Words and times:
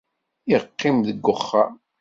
Iqqim 0.55 0.97
deg-wexxam. 1.07 1.73